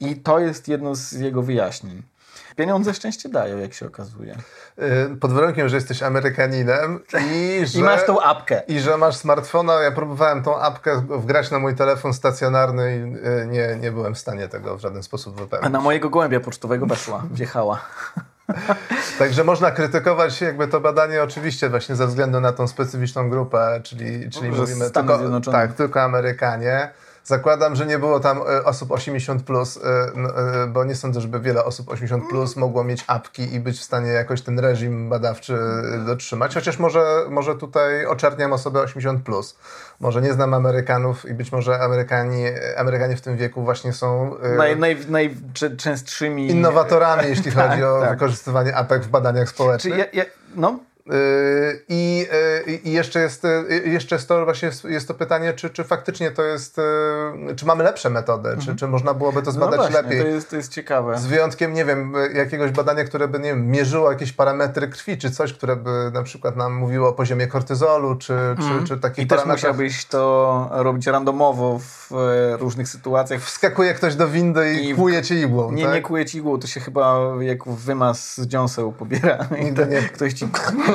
I 0.00 0.16
to 0.16 0.38
jest 0.38 0.68
jedno 0.68 0.94
z 0.94 1.12
jego 1.12 1.42
wyjaśnień. 1.42 2.11
Pieniądze 2.56 2.94
szczęście 2.94 3.28
dają, 3.28 3.58
jak 3.58 3.74
się 3.74 3.86
okazuje. 3.86 4.36
Y, 5.12 5.16
pod 5.16 5.32
warunkiem, 5.32 5.68
że 5.68 5.76
jesteś 5.76 6.02
Amerykaninem 6.02 7.00
i 7.32 7.60
że... 7.66 7.78
I 7.78 7.82
masz 7.82 8.06
tą 8.06 8.20
apkę. 8.20 8.62
I 8.68 8.80
że 8.80 8.96
masz 8.96 9.16
smartfona. 9.16 9.82
Ja 9.82 9.92
próbowałem 9.92 10.42
tą 10.42 10.60
apkę 10.60 11.02
wgrać 11.08 11.50
na 11.50 11.58
mój 11.58 11.74
telefon 11.74 12.14
stacjonarny 12.14 12.96
i 12.96 13.16
y, 13.42 13.46
nie, 13.46 13.76
nie 13.80 13.92
byłem 13.92 14.14
w 14.14 14.18
stanie 14.18 14.48
tego 14.48 14.76
w 14.76 14.80
żaden 14.80 15.02
sposób 15.02 15.40
wypełnić. 15.40 15.66
A 15.66 15.70
na 15.70 15.80
mojego 15.80 16.10
gołębia 16.10 16.40
pocztowego 16.40 16.86
weszła, 16.86 17.22
wjechała. 17.30 17.80
Także 19.18 19.44
można 19.44 19.70
krytykować 19.70 20.40
jakby 20.40 20.68
to 20.68 20.80
badanie 20.80 21.22
oczywiście 21.22 21.68
właśnie 21.68 21.96
ze 21.96 22.06
względu 22.06 22.40
na 22.40 22.52
tą 22.52 22.68
specyficzną 22.68 23.30
grupę, 23.30 23.80
czyli, 23.84 24.30
czyli 24.30 24.50
mówimy 24.50 24.90
tylko, 24.90 25.40
tak, 25.40 25.72
tylko 25.72 26.02
Amerykanie. 26.02 26.90
Zakładam, 27.24 27.76
że 27.76 27.86
nie 27.86 27.98
było 27.98 28.20
tam 28.20 28.38
e, 28.38 28.64
osób 28.64 28.90
80, 28.90 29.42
plus, 29.42 29.76
e, 29.76 29.80
no, 30.14 30.28
e, 30.28 30.66
bo 30.66 30.84
nie 30.84 30.94
sądzę, 30.94 31.20
żeby 31.20 31.40
wiele 31.40 31.64
osób 31.64 31.88
80 31.88 32.24
plus 32.30 32.56
mogło 32.56 32.84
mieć 32.84 33.04
apki 33.06 33.54
i 33.54 33.60
być 33.60 33.78
w 33.78 33.82
stanie 33.82 34.08
jakoś 34.08 34.42
ten 34.42 34.58
reżim 34.58 35.08
badawczy 35.08 35.58
dotrzymać. 36.06 36.54
Chociaż 36.54 36.78
może, 36.78 37.24
może 37.30 37.54
tutaj 37.54 38.06
oczerniam 38.06 38.52
osoby 38.52 38.80
80. 38.80 39.22
Plus. 39.22 39.58
Może 40.00 40.22
nie 40.22 40.32
znam 40.32 40.54
Amerykanów 40.54 41.24
i 41.24 41.34
być 41.34 41.52
może 41.52 41.80
Amerykanie, 41.80 42.54
Amerykanie 42.76 43.16
w 43.16 43.20
tym 43.20 43.36
wieku 43.36 43.62
właśnie 43.62 43.92
są 43.92 44.36
naj, 44.56 44.76
naj, 44.76 44.96
najczęstszymi 45.08 46.50
innowatorami, 46.50 47.28
jeśli 47.28 47.50
chodzi 47.60 47.68
tak, 47.68 47.84
o 47.84 48.00
tak. 48.00 48.10
wykorzystywanie 48.10 48.76
apek 48.76 49.02
w 49.02 49.08
badaniach 49.08 49.48
społecznych. 49.48 49.98
Ja, 49.98 50.04
ja, 50.12 50.24
no, 50.54 50.78
I, 51.88 52.26
yy, 52.66 52.74
I, 52.74 52.92
jeszcze, 52.92 53.20
jest, 53.20 53.44
yy, 53.44 53.88
jeszcze 53.90 54.14
jest 54.14 54.28
to 54.28 54.44
właśnie 54.44 54.70
jest 54.84 55.08
to 55.08 55.14
pytanie, 55.14 55.52
czy, 55.52 55.70
czy 55.70 55.84
faktycznie 55.84 56.30
to 56.30 56.42
jest, 56.42 56.76
czy 57.56 57.66
mamy 57.66 57.84
lepsze 57.84 58.10
metody, 58.10 58.48
mhm. 58.48 58.66
czy, 58.66 58.76
czy 58.76 58.86
można 58.86 59.14
byłoby 59.14 59.42
to 59.42 59.46
no 59.46 59.52
zbadać 59.52 59.80
no 59.80 59.82
właśnie, 59.82 60.02
lepiej. 60.02 60.20
To 60.20 60.26
jest, 60.26 60.50
to 60.50 60.56
jest 60.56 60.72
ciekawe. 60.72 61.18
Z 61.18 61.26
wyjątkiem, 61.26 61.74
nie 61.74 61.84
wiem, 61.84 62.14
jakiegoś 62.34 62.70
badania, 62.70 63.04
które 63.04 63.28
by 63.28 63.38
nie 63.38 63.48
wiem, 63.48 63.70
mierzyło 63.70 64.10
jakieś 64.10 64.32
parametry 64.32 64.88
krwi, 64.88 65.18
czy 65.18 65.30
coś, 65.30 65.52
które 65.52 65.76
by 65.76 66.10
na 66.12 66.22
przykład 66.22 66.56
nam 66.56 66.74
mówiło 66.74 67.08
o 67.08 67.12
poziomie 67.12 67.46
kortyzolu, 67.46 68.16
czy, 68.16 68.34
mhm. 68.34 68.80
czy, 68.80 68.88
czy 68.88 69.00
takich 69.00 69.24
I 69.24 69.28
też 69.28 69.44
musiałbyś 69.46 70.04
to 70.04 70.68
robić 70.72 71.06
randomowo 71.06 71.78
w 71.78 72.10
różnych 72.60 72.88
sytuacjach. 72.88 73.40
Wskakuje 73.40 73.94
ktoś 73.94 74.14
do 74.14 74.28
windy 74.28 74.74
i, 74.74 74.90
i 74.90 74.94
kłuje 74.94 75.22
ci 75.22 75.34
igłą, 75.34 75.72
Nie, 75.72 75.84
tak? 75.84 75.94
nie 75.94 76.02
kłuje 76.02 76.24
ci 76.24 76.38
igłą, 76.38 76.58
to 76.58 76.66
się 76.66 76.80
chyba 76.80 77.20
jak 77.40 77.68
wymaz 77.68 78.36
z 78.36 78.46
dziąseł 78.46 78.92
pobiera. 78.92 79.38
Nigdy 79.64 79.86
nie. 79.86 80.02
Ktoś 80.14 80.32
ci 80.32 80.48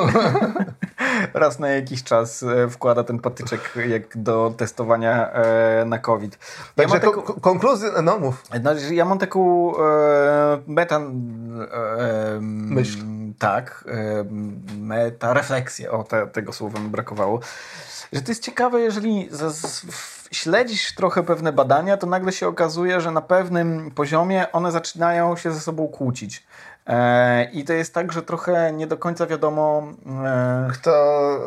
raz 1.34 1.58
na 1.58 1.68
jakiś 1.68 2.02
czas 2.02 2.42
e, 2.42 2.68
wkłada 2.68 3.04
ten 3.04 3.18
patyczek 3.18 3.60
jak 3.88 4.18
do 4.18 4.54
testowania 4.56 5.32
e, 5.32 5.84
na 5.84 5.98
COVID. 5.98 6.38
Także 6.74 6.94
ja 6.94 7.00
taką, 7.00 7.22
konkluzję, 7.22 7.90
no 8.02 8.18
mów. 8.18 8.44
Znaczy, 8.60 8.94
ja 8.94 9.04
mam 9.04 9.18
taką 9.18 9.72
e, 9.76 10.58
meta... 10.66 10.96
E, 10.96 11.00
Myśl. 12.40 12.98
Tak, 13.38 13.84
e, 13.88 14.24
meta 14.78 15.32
refleksję, 15.32 15.90
o 15.90 16.04
te, 16.04 16.26
tego 16.26 16.52
słowa 16.52 16.80
mi 16.80 16.88
brakowało, 16.88 17.40
że 18.12 18.22
to 18.22 18.30
jest 18.30 18.42
ciekawe, 18.42 18.80
jeżeli 18.80 19.28
śledzisz 20.32 20.94
trochę 20.94 21.22
pewne 21.22 21.52
badania, 21.52 21.96
to 21.96 22.06
nagle 22.06 22.32
się 22.32 22.48
okazuje, 22.48 23.00
że 23.00 23.10
na 23.10 23.20
pewnym 23.20 23.90
poziomie 23.90 24.52
one 24.52 24.72
zaczynają 24.72 25.36
się 25.36 25.52
ze 25.52 25.60
sobą 25.60 25.88
kłócić. 25.88 26.46
E, 26.88 27.44
I 27.52 27.64
to 27.64 27.72
jest 27.72 27.94
tak, 27.94 28.12
że 28.12 28.22
trochę 28.22 28.72
nie 28.72 28.86
do 28.86 28.96
końca 28.96 29.26
wiadomo. 29.26 29.82
E, 30.24 30.68
kto 30.72 30.92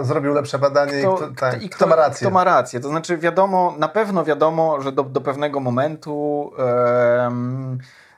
zrobił 0.02 0.34
lepsze 0.34 0.60
badanie 0.60 1.00
kto, 1.00 1.14
i, 1.14 1.18
kto, 1.18 1.28
tak, 1.40 1.64
i 1.64 1.70
kto, 1.70 1.88
ma 1.88 1.96
rację. 1.96 2.28
Kto 2.28 2.34
ma 2.34 2.44
rację. 2.44 2.80
To 2.80 2.90
znaczy, 2.90 3.18
wiadomo, 3.18 3.76
na 3.78 3.88
pewno 3.88 4.24
wiadomo, 4.24 4.82
że 4.82 4.92
do, 4.92 5.04
do 5.04 5.22
pewnego 5.22 5.60
momentu. 5.60 6.52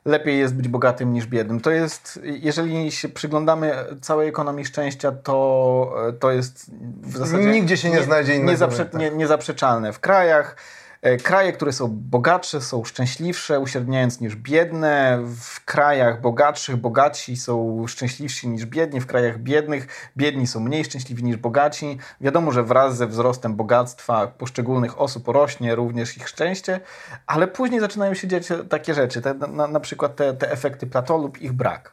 lepiej 0.05 0.39
jest 0.39 0.55
być 0.55 0.67
bogatym 0.67 1.13
niż 1.13 1.27
biednym. 1.27 1.59
To 1.59 1.71
jest, 1.71 2.19
jeżeli 2.23 2.91
się 2.91 3.09
przyglądamy 3.09 3.73
całej 4.01 4.29
ekonomii 4.29 4.65
szczęścia, 4.65 5.11
to, 5.11 5.95
to 6.19 6.31
jest 6.31 6.71
w 7.01 7.17
zasadzie. 7.17 7.45
Nigdzie 7.45 7.77
się 7.77 7.89
nie, 7.89 7.95
nie 7.95 8.03
znajdzie 8.03 8.35
innego. 8.35 8.51
Niezaprze, 8.51 8.89
nie, 8.93 9.11
niezaprzeczalne. 9.11 9.93
W 9.93 9.99
krajach 9.99 10.55
E, 10.55 10.82
kraje, 11.23 11.53
które 11.53 11.73
są 11.73 11.87
bogatsze, 11.91 12.61
są 12.61 12.83
szczęśliwsze, 12.83 13.59
uśredniając 13.59 14.21
niż 14.21 14.35
biedne. 14.35 15.19
W 15.41 15.65
krajach 15.65 16.21
bogatszych 16.21 16.75
bogaci 16.75 17.37
są 17.37 17.85
szczęśliwsi 17.87 18.47
niż 18.47 18.65
biedni. 18.65 19.01
W 19.01 19.05
krajach 19.05 19.39
biednych 19.39 20.11
biedni 20.17 20.47
są 20.47 20.59
mniej 20.59 20.85
szczęśliwi 20.85 21.23
niż 21.23 21.37
bogaci. 21.37 21.97
Wiadomo, 22.21 22.51
że 22.51 22.63
wraz 22.63 22.97
ze 22.97 23.07
wzrostem 23.07 23.55
bogactwa 23.55 24.27
poszczególnych 24.27 25.01
osób 25.01 25.27
rośnie 25.27 25.75
również 25.75 26.17
ich 26.17 26.29
szczęście, 26.29 26.79
ale 27.27 27.47
później 27.47 27.79
zaczynają 27.79 28.13
się 28.13 28.27
dziać 28.27 28.47
takie 28.69 28.93
rzeczy, 28.93 29.21
te, 29.21 29.33
na, 29.33 29.67
na 29.67 29.79
przykład 29.79 30.15
te, 30.15 30.33
te 30.33 30.51
efekty 30.51 30.87
plato 30.87 31.17
lub 31.17 31.41
ich 31.41 31.53
brak. 31.53 31.91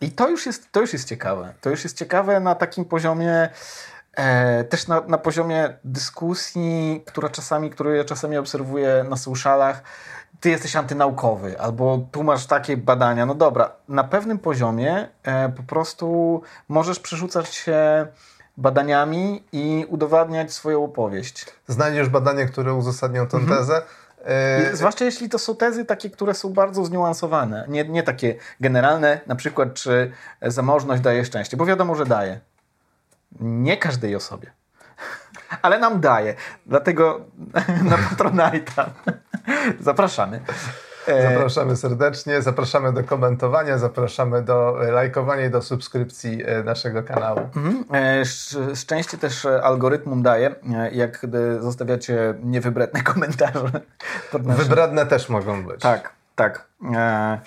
I 0.00 0.10
to 0.10 0.28
już, 0.28 0.46
jest, 0.46 0.72
to 0.72 0.80
już 0.80 0.92
jest 0.92 1.08
ciekawe. 1.08 1.54
To 1.60 1.70
już 1.70 1.84
jest 1.84 1.98
ciekawe 1.98 2.40
na 2.40 2.54
takim 2.54 2.84
poziomie 2.84 3.48
E, 3.48 4.01
też 4.68 4.88
na, 4.88 5.00
na 5.00 5.18
poziomie 5.18 5.76
dyskusji, 5.84 7.02
która 7.06 7.28
czasami, 7.28 7.70
którą 7.70 7.90
ja 7.90 8.04
czasami 8.04 8.36
obserwuję 8.36 9.04
na 9.08 9.16
socialach, 9.16 9.82
ty 10.40 10.50
jesteś 10.50 10.76
antynaukowy, 10.76 11.60
albo 11.60 12.06
tu 12.12 12.22
masz 12.22 12.46
takie 12.46 12.76
badania. 12.76 13.26
No 13.26 13.34
dobra, 13.34 13.72
na 13.88 14.04
pewnym 14.04 14.38
poziomie 14.38 15.08
e, 15.22 15.48
po 15.48 15.62
prostu 15.62 16.42
możesz 16.68 17.00
przerzucać 17.00 17.54
się 17.54 18.06
badaniami 18.56 19.44
i 19.52 19.86
udowadniać 19.88 20.52
swoją 20.52 20.84
opowieść. 20.84 21.46
Znajdziesz 21.68 22.08
badanie, 22.08 22.46
które 22.46 22.74
uzasadnią 22.74 23.26
tę 23.26 23.36
mhm. 23.36 23.58
tezę. 23.58 23.82
E... 24.24 24.76
Zwłaszcza 24.76 25.04
jeśli 25.04 25.28
to 25.28 25.38
są 25.38 25.56
tezy 25.56 25.84
takie, 25.84 26.10
które 26.10 26.34
są 26.34 26.52
bardzo 26.52 26.84
zniuansowane, 26.84 27.64
nie, 27.68 27.84
nie 27.84 28.02
takie 28.02 28.34
generalne, 28.60 29.20
na 29.26 29.36
przykład 29.36 29.74
czy 29.74 30.12
zamożność 30.42 31.02
daje 31.02 31.24
szczęście, 31.24 31.56
bo 31.56 31.66
wiadomo, 31.66 31.94
że 31.94 32.06
daje. 32.06 32.40
Nie 33.40 33.76
każdej 33.76 34.16
osobie. 34.16 34.50
Ale 35.62 35.78
nam 35.78 36.00
daje. 36.00 36.34
Dlatego 36.66 37.20
na 37.90 37.96
Patronite'a 37.96 38.86
zapraszamy. 39.80 40.40
E, 41.06 41.34
zapraszamy 41.34 41.76
serdecznie, 41.76 42.42
zapraszamy 42.42 42.92
do 42.92 43.04
komentowania, 43.04 43.78
zapraszamy 43.78 44.42
do 44.42 44.76
lajkowania 44.92 45.46
i 45.46 45.50
do 45.50 45.62
subskrypcji 45.62 46.42
e, 46.46 46.62
naszego 46.62 47.02
kanału. 47.02 47.40
Mhm. 47.56 47.84
E, 47.94 48.24
szczęście 48.76 49.18
też 49.18 49.46
algorytmum 49.46 50.22
daje, 50.22 50.54
jak 50.92 51.26
zostawiacie 51.60 52.34
niewybredne 52.42 53.02
komentarze. 53.12 53.80
Wybredne 54.32 55.06
też 55.06 55.28
mogą 55.28 55.64
być. 55.64 55.80
Tak, 55.80 56.12
tak. 56.34 56.68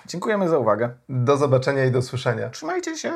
Dziękujemy 0.06 0.50
za 0.50 0.58
uwagę. 0.58 0.90
Do 1.10 1.38
zobaczenia 1.38 1.86
i 1.86 1.92
do 1.92 2.02
słyszenia. 2.02 2.50
Trzymajcie 2.50 2.98
się. 2.98 3.14